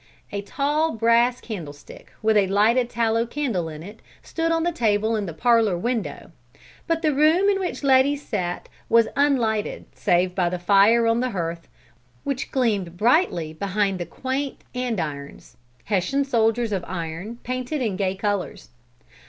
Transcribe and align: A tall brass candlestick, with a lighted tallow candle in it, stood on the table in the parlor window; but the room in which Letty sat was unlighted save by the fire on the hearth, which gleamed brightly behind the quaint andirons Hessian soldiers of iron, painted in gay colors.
A 0.31 0.41
tall 0.41 0.93
brass 0.93 1.39
candlestick, 1.41 2.11
with 2.23 2.35
a 2.35 2.47
lighted 2.47 2.89
tallow 2.89 3.27
candle 3.27 3.69
in 3.69 3.83
it, 3.83 3.99
stood 4.23 4.51
on 4.51 4.63
the 4.63 4.71
table 4.71 5.15
in 5.15 5.27
the 5.27 5.31
parlor 5.33 5.77
window; 5.77 6.31
but 6.87 7.03
the 7.03 7.13
room 7.13 7.49
in 7.51 7.59
which 7.59 7.83
Letty 7.83 8.15
sat 8.15 8.67
was 8.89 9.07
unlighted 9.15 9.85
save 9.93 10.33
by 10.33 10.49
the 10.49 10.57
fire 10.57 11.05
on 11.05 11.19
the 11.19 11.29
hearth, 11.29 11.67
which 12.23 12.49
gleamed 12.51 12.97
brightly 12.97 13.53
behind 13.53 13.99
the 13.99 14.07
quaint 14.07 14.63
andirons 14.73 15.55
Hessian 15.83 16.25
soldiers 16.25 16.71
of 16.71 16.83
iron, 16.87 17.37
painted 17.43 17.79
in 17.83 17.95
gay 17.95 18.15
colors. 18.15 18.69